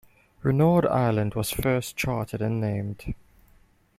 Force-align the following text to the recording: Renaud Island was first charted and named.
Renaud 0.41 0.87
Island 0.87 1.35
was 1.35 1.51
first 1.51 1.95
charted 1.95 2.41
and 2.41 2.59
named. 2.59 3.13